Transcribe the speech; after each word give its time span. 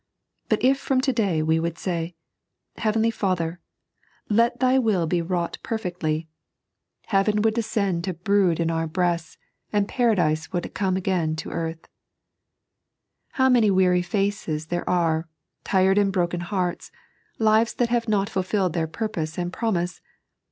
But 0.49 0.63
if 0.63 0.79
from 0.79 0.99
to 1.01 1.13
day 1.13 1.43
we 1.43 1.59
would 1.59 1.77
say;" 1.77 2.15
Heavenly 2.77 3.11
Father, 3.11 3.59
let 4.29 4.59
Thy 4.59 4.79
will 4.79 5.05
be 5.05 5.21
wrought 5.21 5.59
perfectly," 5.61 6.25
3.n.iized 6.25 6.25
by 6.25 6.31
Google 6.41 6.41
The 6.41 6.51
Pobpose 6.57 6.97
op 6.97 7.05
Life. 7.05 7.13
123 7.13 7.17
heaven 7.37 7.41
would 7.43 7.53
descend 7.53 8.03
to 8.03 8.13
brood 8.15 8.59
iu 8.59 8.71
oar 8.73 8.87
breoate, 8.87 9.37
and 9.71 9.87
Paradise 9.87 10.51
would 10.51 10.73
come 10.73 10.97
again 10.97 11.35
to 11.35 11.51
earth. 11.51 11.87
How 13.33 13.47
many 13.49 13.69
weary 13.69 14.01
faces 14.01 14.65
there 14.73 14.89
are, 14.89 15.27
tired 15.63 15.99
and 15.99 16.11
broken 16.11 16.39
hearts, 16.39 16.91
lives 17.37 17.75
that 17.75 17.89
have 17.89 18.09
not 18.09 18.27
fulfilled 18.27 18.73
their 18.73 18.87
full 18.87 18.93
purpose 19.07 19.37
and 19.37 19.53
promise 19.53 20.01